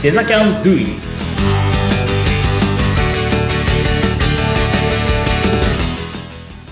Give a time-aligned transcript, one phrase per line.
[0.00, 0.86] デザキャンドゥイ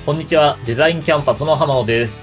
[0.06, 2.22] こんにちは、デザインキャンパスの浜野です。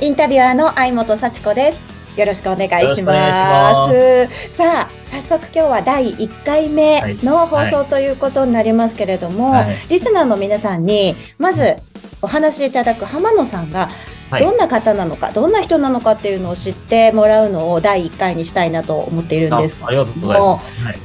[0.00, 1.82] インタビュアーの相本幸子です。
[2.18, 4.28] よろしくお願いしま願す。
[4.56, 11.76] さあ、早速今日は第1回目の放送ということになりますけれども、はいリスナーの皆さんに、まず
[12.22, 13.90] お話しいただく浜野さんが、
[14.30, 20.84] はいどんな方なのか、どんな人なのかっていうのを知ってもらうのを第1回にしたいなと思っているんですけあありがとうございます。
[20.84, 20.98] はい。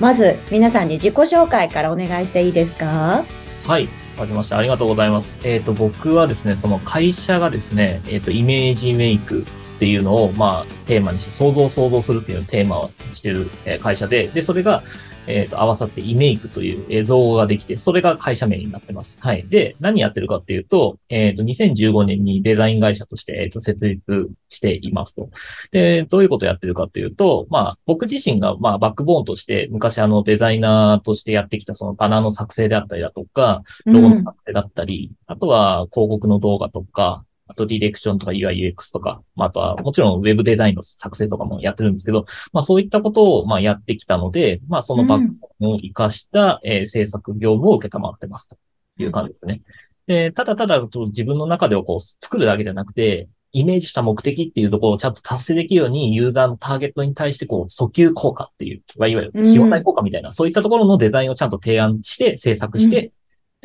[0.00, 3.24] まず皆さんに自己紹介からお願いしていいですか？
[3.66, 3.88] はい。
[4.16, 4.58] わかりました。
[4.58, 5.30] ありがとうございます。
[5.44, 9.44] えっ、と、僕はですね、その会社がですね、えっ、と、イメージメイク
[9.84, 14.82] っていうのを、まあ、テーマにして、想像想像するっていうのをテーマをしてる、えー会社で、で、それが、
[15.26, 19.18] えっ、と、合わさってイメイクという映像ができて、それが会社名になってます。
[19.20, 19.46] はい。
[19.46, 25.28] で、何やってるかっていうと、えっ、と、2015年にデザイン会社として、えっ、と、設立していますと。
[25.70, 48.56] で、どういうことをやってるかっていうと、まあ、僕自身が、まあ、バックボーンとして、昔あの、デザイナーとしてやってきた、そのバナーの作成であったりだとか、ロゴの作成だったり、あとは広告の動画とか、あとディレクションとか UI、UX とか、まあ、あとはもちろんウェブデザインの作成とかもやってるんですけど、まあそういったことをまあやってきたので、まあそのバックを活かした、えー制作業務を受けたまってますと。
[48.98, 49.62] いう感じですね。
[50.06, 63.12] でただただと自分の中でをこう作るだけじゃなくて、イメージした目的っていうところをちゃんと達成できるように、ユーザーのターゲットに対して、こう、訴求効果っていう、まあいわゆる費用対効果みたいな、そういったところのデザインをちゃんと提案して、制作して、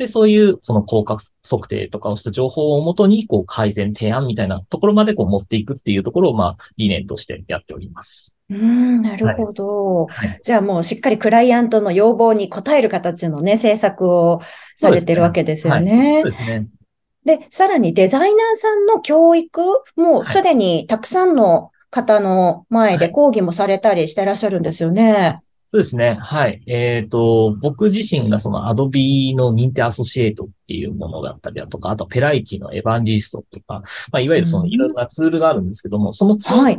[0.00, 8.34] で、そういう、その効果測定とかをした情報をもとに、こう、改善提案みたいなところまで、こう、持っていくっていうところを、まあ、理念としてやっております。
[8.48, 10.06] うん、なるほど。
[10.06, 14.40] はいじゃあもうしっかりクライアントの要望に応える形のね、制作を
[14.76, 16.32] されてるわけですよねそう。
[16.32, 16.66] ですね。
[17.24, 19.60] で、さらにデザイナーさんの教育
[19.96, 25.40] もすでにたくさんの方の前ではい講義もされたりしてらっしゃるんですよね。
[25.72, 26.18] そうですね。
[26.20, 26.60] はい。
[26.66, 36.78] えっ、と、僕自身がその Adobe の認定アソシエイトっていうものだったりだとか、あとペライチのエヴァンジリストとか、まあ、いわゆるそのうんいろいろなツールがあるんですけども、そのツールを、はい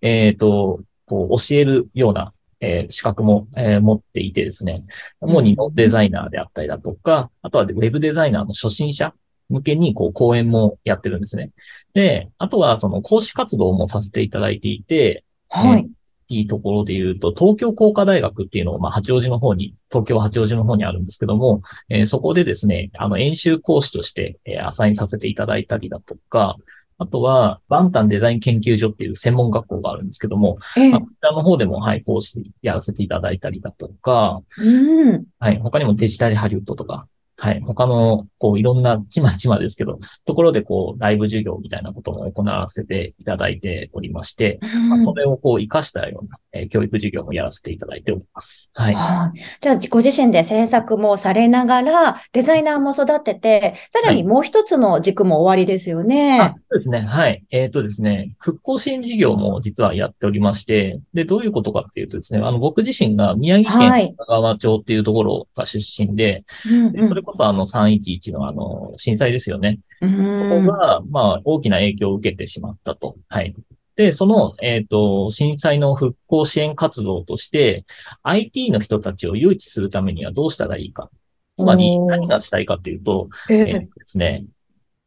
[0.00, 4.84] えっ、と、こう教えるような、えー資格も、えー持っていてですね、
[5.20, 9.12] 主にのデザイナーであったりだとか、あとはウェブデザイナーの初心者
[9.50, 11.50] 向けにこう講演もやってるんですね。
[11.92, 15.90] で、あとはその講師活動もさせていただいていて、はい。
[16.28, 26.56] いいところで言うと、東京工科大学っていうのを、まあ、八王子の方に、東京八王子の方にあるんですけども、えーそこでですね、あの、演習講師として、えーアサインさせていただいたりだとか、
[26.96, 35.24] あとは、バンタンデザイン研究所っていう専門学校があるんですけども、ええまあこちらの方でも、はい、講師やらせていただいたりだとか、うん。
[35.40, 48.70] はい、他にもデジタルハリウッドとか、はい、他の、こう、いろんな、ちまちまですけど、ところで、こう、ライブ授業みたいなことも行わせていただいておりまして、まあ、それをこう、活かしたような、えー教育授業もやらせていただいております。
[48.72, 48.94] はい。
[48.94, 49.40] はい。
[49.60, 56.54] じゃあ、ご自身で制作もされながら、デザイナーも育てて、さらにもう一つの軸も終わりですよあね。
[56.70, 57.00] そうですね。
[57.00, 57.44] はい。
[57.50, 69.80] えっ、とですね、復興支援事業も実はやっておりまして、で、どういうことかっていうとですね、あの、僕自身が宮城はい県香川町っていうところが出身で、うんでそれこそあの、311のあの、震災ですよね。
[70.00, 73.16] うんここが、まあ、大きな影響を受けてしまったと。
[73.28, 73.54] はい。
[73.96, 77.86] で、その、えっ、と、震災の復興支援活動として、
[78.22, 81.10] IT の人たちを誘致するためにはどうしたらいいか。
[81.56, 84.44] つまり、何がしたいかっていうと、ええーとですね、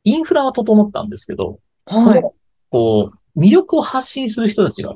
[0.06, 1.60] インフラは整ったんですけど、
[1.92, 2.04] えはい。
[2.04, 2.34] その、
[2.70, 4.96] こう、魅力を発信する人たちが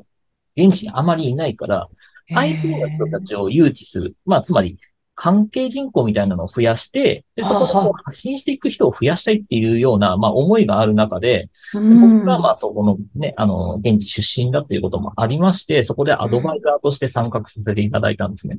[0.56, 1.88] 現地にあまりいないから、
[2.34, 4.16] IT の人たちを誘致する。
[4.24, 4.78] まあ、つまり、
[5.22, 18.58] 関係人口みたいなのを増やして、で、そこではあはこう発信していく人を増やしたいっていうような、まあ、思いがある中で、でうん僕がまあ、そこのね、あの、現地出身だっていうこともありまして、そこでアドバイザーとして参画させていただいたんですね。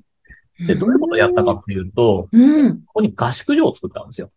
[0.66, 2.78] で、どういうことをやったかっていうと、うん。
[2.86, 4.30] ここに合宿所を作ったんですよ。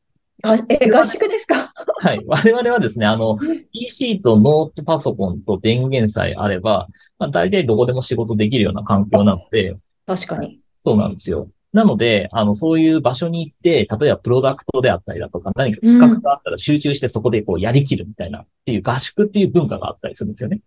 [0.43, 1.73] がえ、合宿ですか？
[2.01, 2.19] はい。
[2.27, 3.39] 我々はですね、あの、
[3.73, 6.89] PC とノートパソコンと電源さえあれば、
[7.21, 10.59] まあ、大体どこでも仕事できるような環境なので、確かに。
[10.83, 11.49] そうなんですよ。
[11.77, 20.61] なので、あの、そういう場所に行って、例えばプロダクトであったりだとか、何か企画があったら集中してそこでこうやりきるみたいなっていう合宿っていう文化があったりするんですよね。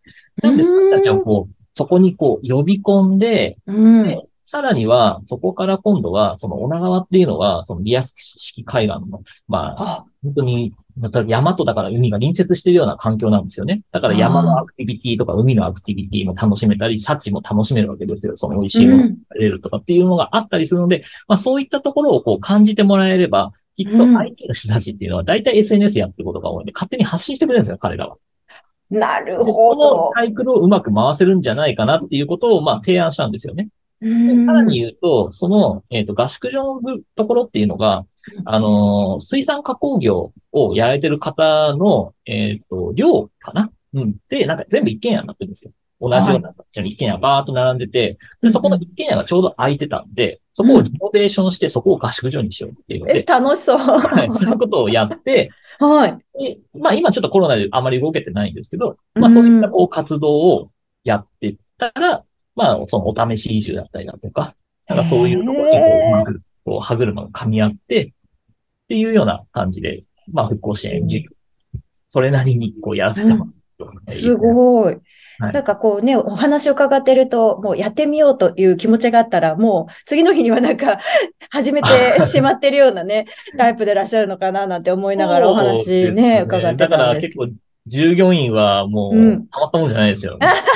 [0.44, 4.08] なんで、私たちはこう、そこにこう呼び込んで、うん。
[4.08, 13.82] でさらには、そこから今度は、その女川っていうのは、そのリアス式海岸の、まあ、あ、本当に、例えば山とだから海が隣接しているような環境なんですよね。
[13.92, 18.36] だから山のアクティビティとか海のアクティビティも楽しめたり、幸も楽しめるわけですよ。
[18.36, 28.18] その美味しいものが得れるとかっていうのがあったりするので、まあそういったところをこう感じてもらえれば、きっとうん IT の人たちっていうのは大体 SNS やってることが多いんで、勝手に発信してくれるんですよ、彼らは。
[28.90, 30.12] なるでほこのど。
[30.16, 33.70] サイクルをうまく回せるんじゃないかなっていうことを、まあ、提案したんですよね。
[34.02, 38.06] さらに言うと、その、えっ、と、合宿場のところっていうのが、
[38.46, 43.72] あのー水産加工業をやられてる方の、えっ、と、寮かな？
[43.94, 44.16] うん。
[44.30, 45.72] で、なんか全部一軒家になってるんですよ。
[46.02, 53.78] 同じような形の一軒家がバーっと並んでて、で、そこの一軒家がちょうど空いてたんで、そこをリノベーションして、そこを合宿場にしようっていうのえ、で、楽しそう。
[53.78, 56.18] はい、そういうことをやって、はい。
[56.34, 60.72] でまあ今ちょっとコロナであまり動けてないんですけど、まあそういったこう活動を
[61.04, 62.24] やっていったら、
[62.60, 64.54] まあそのお試し移住だったりだとか、
[64.90, 68.10] なんかそういうところにこうこう歯車が噛み合って、っ
[68.90, 70.04] ていうような感じで、
[70.34, 71.30] まあ復興支援事業、
[72.10, 73.48] それなりにこうやらせても
[73.80, 74.94] らって、すごい。
[74.94, 75.02] はい
[75.40, 81.00] なんかこうね、お話を伺ってると、もうやってみようという気持ちがあったら、もう次の日にはなんか
[81.50, 83.24] 始めてしまってるようなね、
[83.58, 87.44] タイプでいらっしゃるのかななんて思いながらお話ですね、伺ってだかたんですけど。
[87.44, 90.38] ら結構従業員はもうんう、たまったもんじゃないですよ。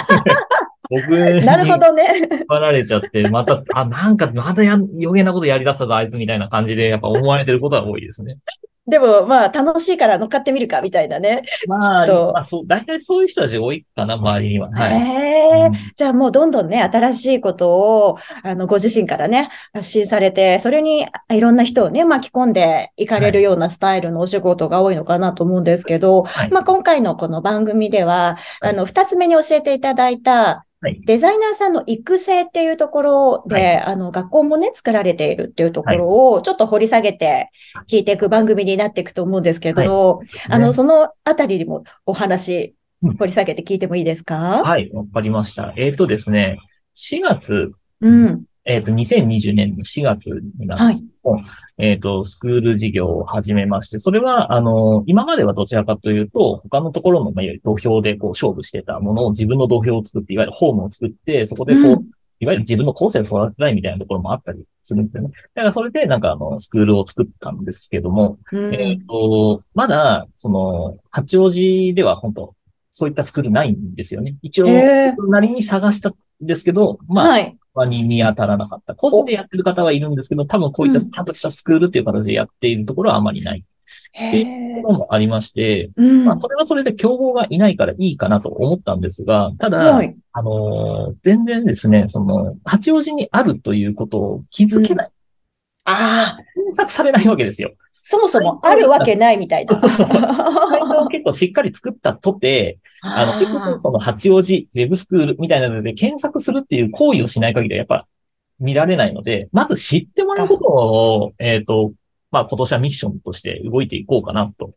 [0.96, 2.04] 僕になるほどね。
[2.32, 8.38] 引っ張られちゃって、また、あ、なんか、またや、余計なことやり出したぞ、あいつみたいな感じで、やっぱ思われてることは多いですね。
[8.86, 11.44] でもまあ楽しいから乗っかってみるかみたいなね。
[11.68, 14.70] まあ、まあ、そう、大体そういう人たち多いかな、周りには。
[14.72, 14.94] はい。
[14.94, 26.50] へえうんじゃあもうどんどんね、新しいことを、あの、ご自身からね、発信されて、それにいろんな人をね、巻き込んでいかれるようなスタイルのお仕事が多いのかなと思うんですけど、はい。
[26.52, 31.02] まあ今回のこの番組では、はいあの、二つ目に教えていただいた、はい。
[31.06, 33.78] デザイナーさんの育成っていうところで、はい。
[33.80, 37.50] あの、学校もね、作られているっていうところを、ちょっと掘り下げて
[37.90, 40.20] 聞いていく番組になっていくと思うんですけど、
[40.50, 44.64] あの、ねそのあたりにもお話うん、掘り下げて聞いてもいいですか？
[44.64, 45.74] はい、わかりました。
[45.76, 46.58] えっ、とですね、
[46.96, 48.44] 4月、うん。
[48.66, 50.28] えっ、と、2020年の4月
[50.58, 51.38] になるんですけど、
[51.78, 62.08] えっ、と、スクール事業を始めまして、それは、あの、今まではどちらかというと、他のところの、まあ、いわゆる土俵でこう勝負してたものを自分の土俵を作って、いわゆるホームを作って、そこでこう、うん
[62.40, 65.30] いわゆる自分の個性を育てたいみたいなところもあったりするんですよね。
[65.56, 72.54] だからそれでなんかあの、スクールを作ったんですけども、うんえっ、と、まだ、その、八王子では本当
[72.92, 74.36] そういったスクールないんですよね。
[74.42, 77.58] 一応、へなりに探したんですけど、まあ、はい。
[77.74, 78.96] 他に見当たらなかった。
[78.96, 83.64] 個人でやってる方はいるんですけど、多分こういったうんちゃんとしたスクールっていう形でやっているところはあまりない
[84.14, 86.26] へえところもありまして、うん。
[86.26, 90.16] まあ、それはそれで競合がいないからいいかなと思ったんですが、ただ、はい。
[90.32, 95.10] あのー全然ですね、その、八王子にあるということを気づけない。
[95.86, 97.74] ああ、検索されないわけですよ。
[98.06, 99.80] そもそもあるわけないみたいな。
[99.80, 100.08] そうそう。
[101.10, 108.06] 結構しっかり作ったとて、あの、結局その八王子ウェブスクールみたいなので検索するっていう行為をしない限りはやっぱ
[108.60, 111.94] 見られないので、まず知ってもらうことを、えっ、と、
[112.30, 114.74] まあ今年はミッションとして動いていこうかなと、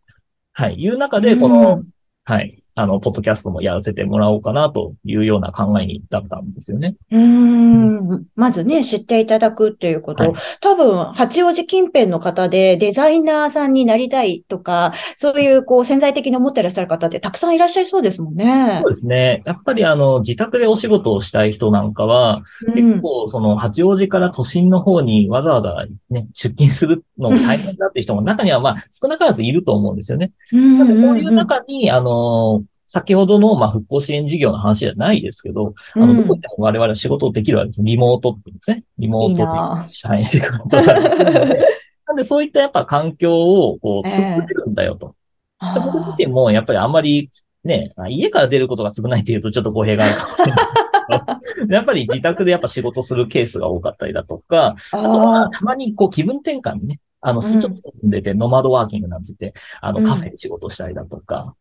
[0.52, 1.88] はい、いう中で、この、うん
[2.25, 6.94] はい、あの、ポッドキャストもやらせてもらおうかなというような考えに至ったんですよね。
[7.11, 8.26] うーん。
[8.37, 10.25] まずね、知っていただくっていうこと。
[10.25, 18.94] はい多分、八王子近辺の方でデザイナーさんになりたいとか、そういうこう潜在的に思ってらっしゃる方ってたくさんいらっしゃいそうですもんねそう。
[18.94, 19.43] ですね。
[19.46, 22.43] やっぱりあの、自宅でお仕事をしたい人なんかは、
[22.75, 30.32] 結構その八王子から都心の方にわざわざね、出勤するのも大変だって人も中にはまあ少なからずいると思うんですよね。
[30.52, 30.79] うん。
[30.79, 32.62] なのでそういううん中に、あの、
[32.96, 36.17] 先ほどのまあ復興支援事業の話じゃないですけど、あの、うん。
[36.17, 37.82] どこでも我々は仕事をできるわけです。
[37.82, 38.84] リモートって言うんですね。
[38.98, 39.86] リモートいいでな。
[39.91, 41.67] 社員仕事ができるので。
[42.06, 44.15] なんでそういったやっぱ環境をこうええ。
[44.15, 45.15] 作ってるんだよと。
[45.58, 47.31] あで僕自身もやっぱりあんまり
[47.65, 50.67] ね、あ家から出ることが少ないっていうとちょっと語弊があるかもしれない。
[51.69, 57.60] やっぱり自宅でやっぱ仕事するケースが多かったりだとか、ああとはあたまにこう気分転換にね、あの、うん。
[57.60, 60.06] ちょっと住んでてノマドワーキングなんて言って、あのうん。
[60.06, 61.55] カフェで仕事したりだとか、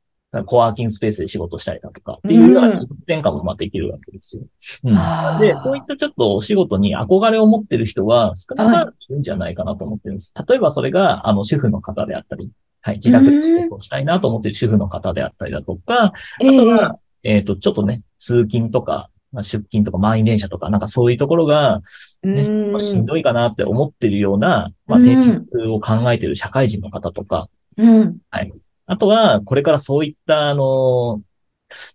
[0.44, 4.44] コワーキングスペースで仕事したりだとかっていうような転換もまあできるわけですよ。
[4.84, 5.40] うん。
[5.40, 10.34] で、そういったちょっとお仕事に憧れを持ってる人は少なからずいるんじゃないかなと思ってるんです。
[10.48, 12.52] 例えばそれが、あの、主婦の方であったり、
[12.82, 16.60] はい、自宅で仕事をしたいなと思ってる主婦の方であったりだとか、ええ。
[16.60, 21.82] あとは、えっ、と、ちょっとね、通勤とか、まあ、出勤とか満員電車とか、なんかそういうところが、
[22.24, 22.80] ね、うん。
[22.80, 25.10] しんどいかなって思ってるような、まあ、うん。
[25.10, 28.18] 転職を考えてる社会人の方とか、うん。
[28.88, 31.22] あとは、これからそういった、あの、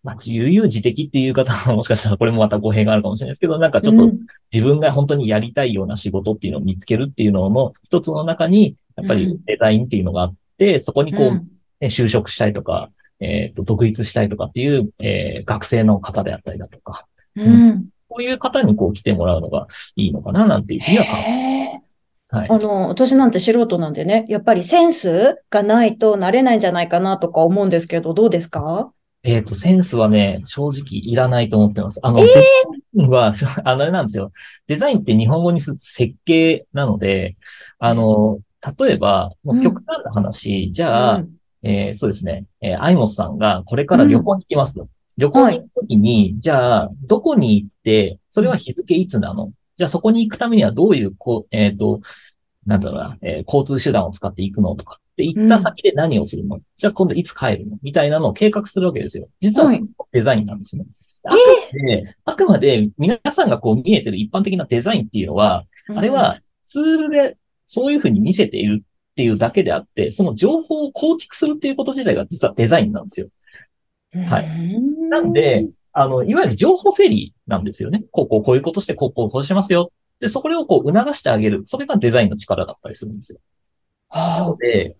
[0.02, 4.18] まあ、悠々自適っていう方は もしかしたらこれもまた語弊があるかもしれないですけど、なんかちょっとうん。
[4.52, 11.48] 自分が本当にやりたいような仕事っていうのを見つけるっていうのの一つの中に、やっぱりデザインっていうのがあって、そこにこう、うん。
[11.80, 17.06] ね、就職したいとか、えっ、と、独立したいとかっていう、えー学生の方であったりだとか、
[17.36, 17.86] うん。
[18.08, 21.89] こういう方にこう来てもらうのがいいのかななんていうふうには考え
[22.30, 22.48] はい。
[22.50, 28.92] あの、私なんて素人なんでね、やっぱりセンスがないとなれないんじゃないかなとか思うんですけど、どうですか？
[29.22, 32.00] えっ、と、センスはね、正直いらないと思ってます。
[32.02, 32.40] あの、えーデザ
[33.04, 33.32] インは、
[33.64, 34.32] あの、あれなんですよ。
[34.66, 37.36] デザインって日本語にすると設計なので、
[37.78, 38.38] あの、
[38.78, 41.30] 例えば、もう極端な話、じゃあ、うん
[41.62, 44.88] えーそうですね、えーアイモスさんがこれから旅行に行きますと。
[45.18, 49.52] 旅行に行くときに、じゃあ、どこに行って、それは日付いつなの？
[49.80, 52.02] じゃあそこに行くためにはどういう、こう、えっ、と、
[52.66, 55.00] なんだろうな、えー交通手段を使って行くのとか。
[55.16, 57.78] で、行った先で何をするの、じゃあ今度いつ帰るの？
[57.82, 59.30] みたいなのを計画するわけですよ。
[59.40, 59.82] 実ははい
[60.12, 60.84] デザインなんですね。
[61.24, 73.28] あくまで、あくまで皆さんがこう見えてる一般的なデザインっていうのは、あれ、はツールでそういうふうに見せているっていうだけであって、その情報を構築するっていうこと自体が実はデザインなんですよ。
[74.28, 78.04] はいいなんで、あの、いわゆる情報整理なんですよね。
[78.12, 79.90] こうこうこういうことして、こうこうこうしますよ。
[80.20, 81.62] で、そこをこう促してあげる。
[81.66, 83.38] それがデザインの力だったりするんですよ。
[84.12, 84.96] なので、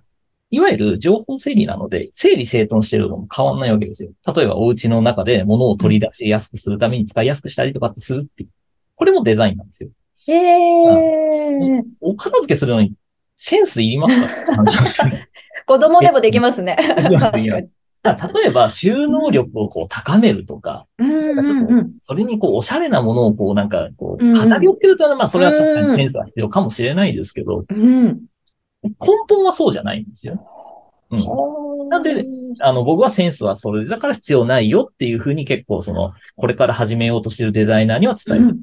[0.51, 4.11] いわゆる情報整理なので、整理整頓してるのも変わんないわけですよ。
[4.35, 8.49] 例えばお家の中で物を取り出しやすくするために使いやすくしたりとかってするっていう。
[8.97, 9.91] これもデザインなんですよ。
[10.29, 12.93] ええお片付けするのに
[13.37, 14.65] センスいりますか？
[15.67, 16.77] 子供でもできますね。
[16.77, 17.69] 確かに。
[18.03, 21.93] だから例えば収納力をこう高めるとか、うんうんうん。
[22.01, 28.21] それにこうおしゃれなものをこうなんかこう飾りをつけるというのはまあそれは確かにセンスは必要かもしれないですけど、うん。
[28.83, 28.91] 根
[29.29, 30.47] 本はそうじゃないんですよ。
[31.11, 31.17] う
[31.87, 31.89] ん。
[31.89, 32.25] なんで
[32.61, 38.51] あの、僕はセンスはそれだから必要ないよっていうふうに結構その、これから始めようとしてるデザイナーには伝えてる。
[38.51, 38.61] うん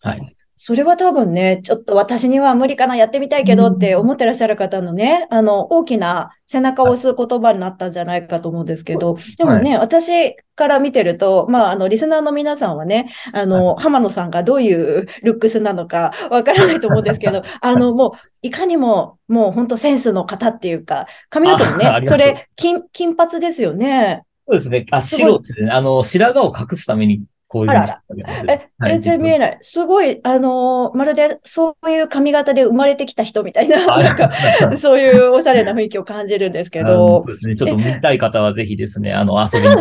[0.00, 0.36] はい。
[0.58, 24.22] それは多分ね、ちょっと私には無理かな、やってみたいけどって思ってらっしゃる方のね、あの、大きな背中を押す言葉になったんじゃないかと思うんですけど、でもね、私から見てると、まあ、あの、リスナーの皆さんはね、あの、浜野さんがどういうルックスなのかわからないと思うんですけど、 あの、もう、いかにも、もう本当センスの方っていうか、髪の毛もね、そうれ、金、金髪ですよね。
[24.48, 24.86] そうですね。
[24.90, 25.70] あ、白ですね。
[25.70, 29.58] あの、白髪を隠すためにこういうあげるんですよえ、全然見えない。
[29.62, 34.30] すごい、あのーまるでそういう髪型で生まれてきた人みたいな、はいなんか、
[34.76, 37.56] そういうおしゃれな雰囲気を感じるんですけあどの、そうですね。
[37.56, 39.74] ちょっと見たい方はぜひですね、あの、遊びに。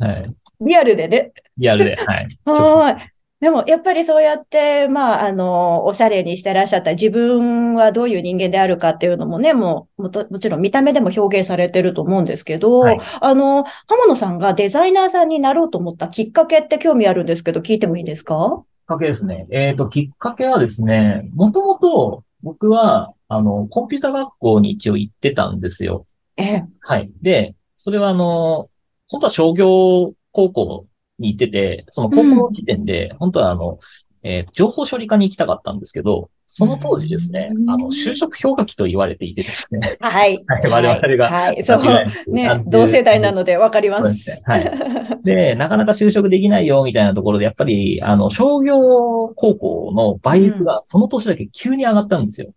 [0.00, 0.34] はい。
[0.60, 1.32] リアルでね。
[1.58, 2.26] リアルで、はい。
[2.46, 3.12] はーい。
[3.42, 18.62] でも、やっぱりそうやって、まあ、あの、おしゃれにしてらっしゃった自分はどういう人間であるかっていうのもね、もう、もともちろん見た目でも表現されてると思うんですけど、はいあの、浜野さんがデザイナーさんになろうと思ったきっかけって興味あるんですけど、聞いてもいいですか？
[18.62, 19.48] きっかけですね。
[19.50, 26.06] えっ、と、きっかけはですね、もともと僕は、あの、コンピュータ学校に一応行ってたんですよ。
[26.36, 26.64] ええ。
[26.78, 27.10] はい。
[27.20, 28.68] で、それはあの、
[29.08, 30.86] 本当は商業高校
[31.22, 33.78] に行ってて、その高校の時点で、本当はあの、
[34.24, 40.44] えー情報処理科に行きたかったんですけど、その当時ですねう、んあの、就職氷河期と言われていてですね、はい。
[40.46, 41.62] はい我々がはい。
[41.64, 42.34] そう。
[42.34, 44.04] ね同世代なのでわかりま。
[44.04, 44.70] すすねはい。
[45.24, 52.52] で、なかなか就職できないよ、みたいなところで、やっぱり、あの、商業高校の倍率が、その年だけ急に上がったんですよ。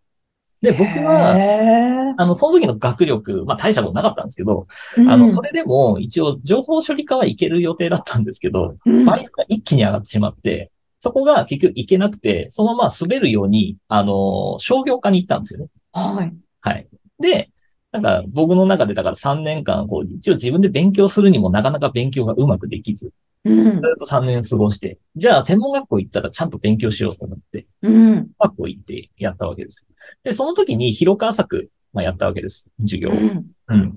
[0.65, 15.67] で、僕は、へあの、その時の学力、まあ大したことなかったんですけど、ーあの、それでも、一応、情報処理科はいける予定だったんですけど、うん倍率が一気に上がってしまって、そこが結局いけなくて、そのまま滑るように、あの、商業科に行ったんですよね。
[15.93, 16.33] はい。
[16.61, 16.87] はい。
[17.19, 17.49] で、
[17.95, 23.11] なんか僕の中でだから3年間、こう、一応自分で勉強するにもなかなか勉強がうまくできず、
[23.45, 23.77] うんず。
[23.77, 28.27] っと3年過ごして、じゃあ専門学校行ったらちゃんと勉強しようと思って、うん。
[28.39, 29.87] 学校行ってやったわけです。
[30.23, 32.67] で、その時に広川作、まあ、やったわけです。
[32.81, 33.13] 授業を。
[33.13, 33.95] うんうん。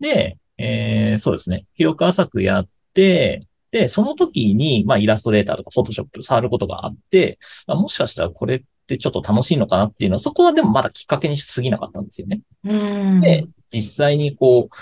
[0.00, 1.64] で、えー、そうですね。
[1.74, 12.40] 広川作やって、で、その時に、まあ、イラストレーターとかフォトショップ触ることがあって、あもしかしたらこれってちょっと楽しいのかなっていうのは、そこはでもまだきっかけにしすぎなかったんですよね。
[12.64, 12.72] う
[13.18, 13.20] ん。
[13.20, 14.76] で、実際にこう、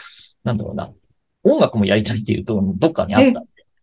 [0.45, 0.91] なんだろうな、
[1.43, 3.41] 音楽もやりたいっていうと、どっかにあったんで。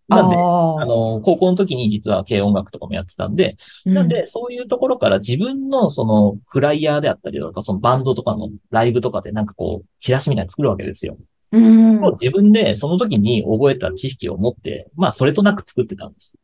[0.08, 11.18] なんで、ああの、高校の時に実は軽音楽とかもやってたんで、ーなんで、そういうところから自分のそのフライヤーであったりとか、そのバンドとかのライブとかでなんかこう、チラシみたいに作るわけですよ。
[11.52, 12.04] うん。
[12.04, 16.36] を自分でその時に覚えた知識を持って、まあそれとなく作ってたんです。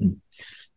[0.00, 0.14] うん。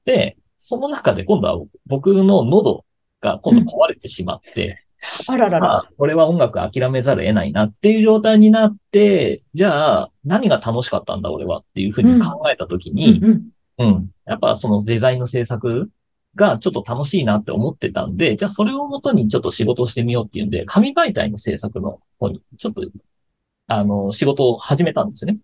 [0.05, 2.85] で、その中で今度は僕の喉
[3.19, 4.85] が今度壊れてしまって、
[5.27, 5.67] あららら。
[5.67, 14.09] まあ、これは音楽諦めざるを得ないなっていう状態になって、じゃあ何が楽しかったんだ俺はっていうふうに考えた時に、うんうん。
[14.25, 15.91] やっぱそのデザインの制作
[16.35, 22.83] がちょっと楽しいなって思ってたんで、じゃあそれをもとにちょっと仕事をしてみようっていうんで、紙媒体の制作の方にちょっと、
[23.67, 25.39] あの、仕事を始めたんですね。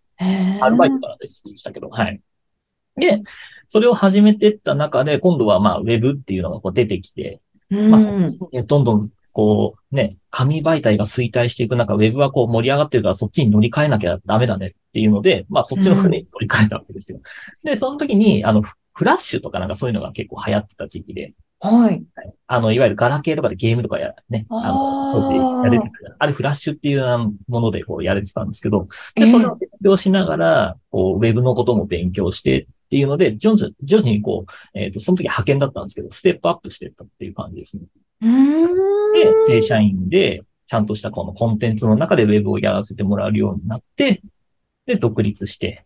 [0.61, 2.21] アルバイトからでしたけど、はい。
[2.99, 3.21] で、
[3.67, 7.39] それを始めてった中で、今度はまあ、ウェブっていうのがこう出てきて、
[7.69, 7.91] うん。
[7.91, 17.19] まあ、どんどん、ここう、ね、紙媒体が衰退していく中、ウェブはこう盛り上がってるからそっちに乗り換えなきゃダメだねっていうので、まあそっちの船に乗り換えたわけですよ。
[17.63, 18.63] で、その時に、あの、
[18.93, 22.33] フラッシュとかなんかそういうのが結構流行ってた時期で、はい。
[22.47, 27.03] あの、いわゆるガラケーとかでゲームとかや、ね、あの、当時やれてたあれフラッシュっていう
[27.47, 37.83] ものでこうやれてたんですけど、で、それを勉強しながら、こう、ウェブのことも勉強してっていうので、徐々に、徐々にこう、えっ、と、その時派遣だったんですけど、ステップアップしていったっていう感じですね。
[39.47, 44.21] で、正社員で、ちゃんとしたこのコンテンツの中でウェブをやらせてもらえるようになって、
[44.85, 45.85] で、独立して、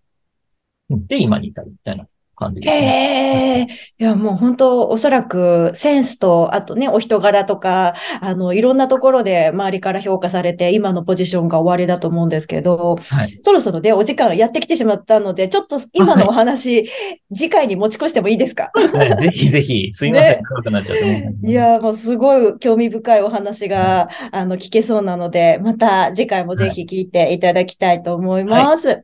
[0.90, 1.08] うん。
[1.08, 2.78] で、今に至るみたいな感じですね。
[2.78, 3.68] へえ、
[4.00, 13.40] いや、もう本当、おそらくセンスと、あとね、お人柄とか、あの、いろんなところで周りから評価されて、今のポジションが終わりだと思うんですけど、はい。
[13.42, 16.90] そろそろね、お時間やってきてしまったので、ちょっと今のお話、
[17.34, 18.72] 次回に持ち越してもいいですか？
[18.76, 19.16] そうですね。
[19.22, 20.28] ぜひぜひ、すいません。
[20.38, 21.34] ね長くなっちゃってね。
[21.44, 29.04] いや、もうすごい興味深いお話が、あの、聞けそうなので、また次回もぜひ聞いていただきたいと思います。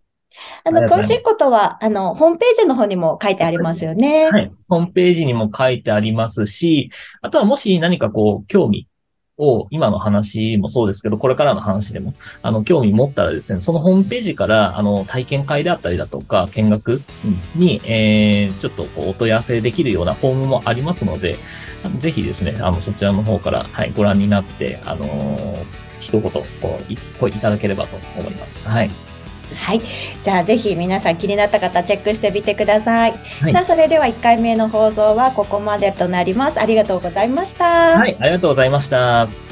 [0.63, 4.29] あの、詳しいことは、あの、ホームページの方にも書いてありますよね。
[4.29, 4.51] はい。
[4.67, 6.91] ホームページにも書いてありますし、
[7.21, 8.87] あとはもし何かこう、興味
[9.37, 17.01] を、今の話もそうですけど、これからの話でも、あの、興味持ったらですね、そのホームページから、あの、体験会であったりだとか、見学
[17.55, 21.37] に、えー、ちょっとこう、お問い合わせできるようなフォームもありますので、
[21.99, 26.41] ぜひですね、あの、そちらの方から、はい、ご覧になって、あのー一言、こ
[26.89, 28.67] う、い声いただければと思います。
[28.67, 28.89] はい。
[29.55, 29.81] はい。
[30.21, 33.11] じゃあ、ぜひ皆さん気になった方、チェックしてみてください。
[33.41, 36.59] はいさあ、それでは1回目の放送はここまでとなります。
[36.59, 37.97] ありがとうございました。
[37.97, 39.48] はい、ありがとうございました。